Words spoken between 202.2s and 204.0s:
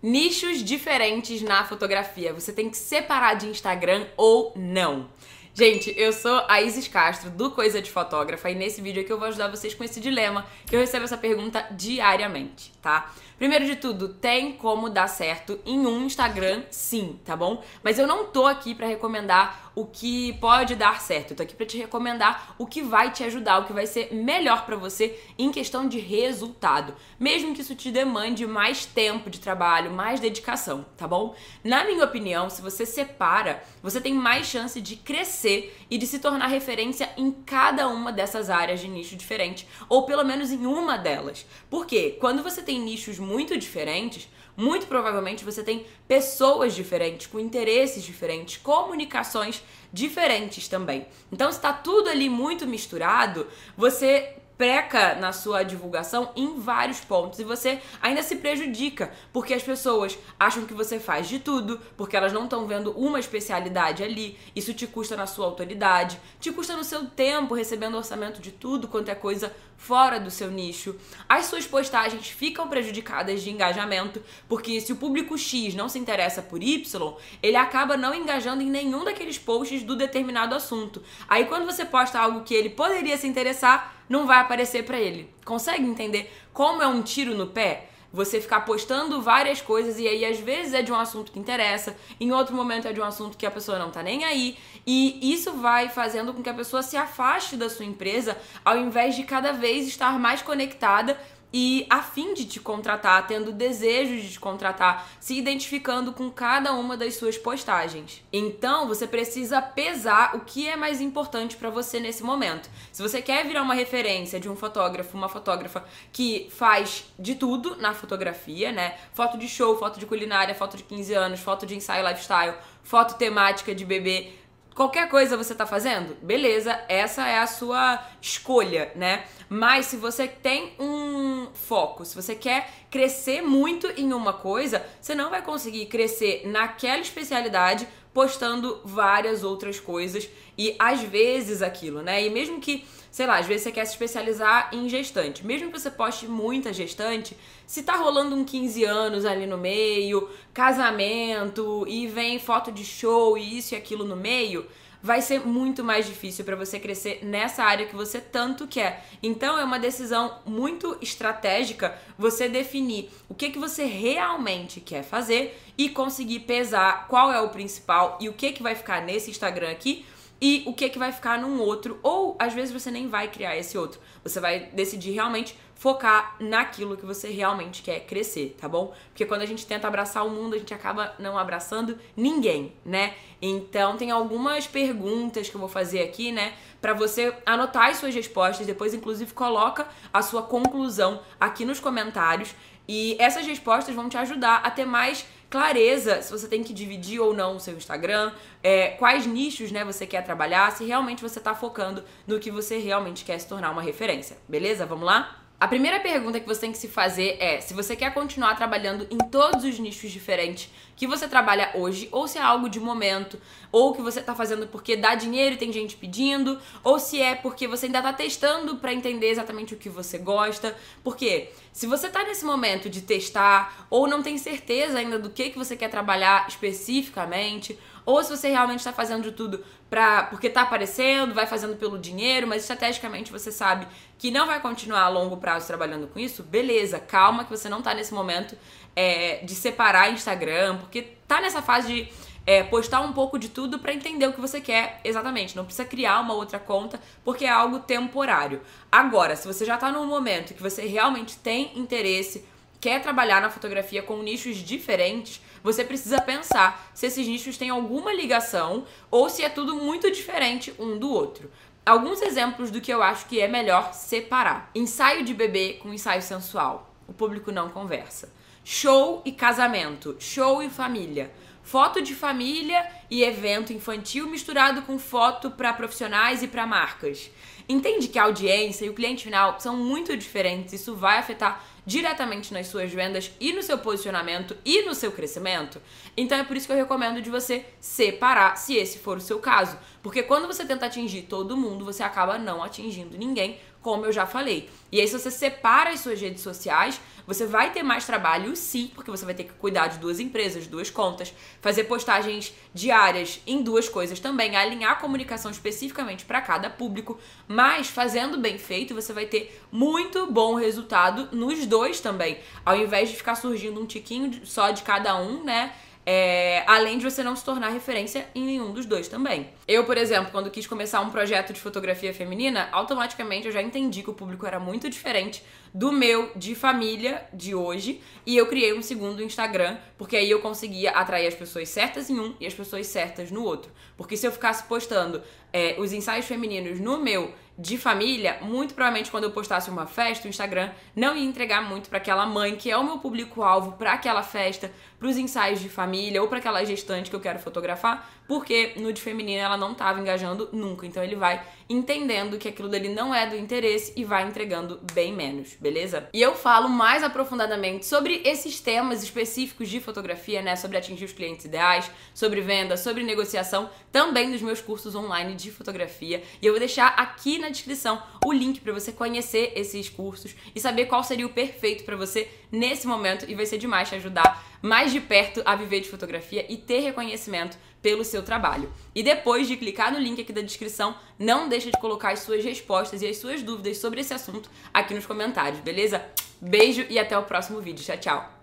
no que você realmente quer se tornar uma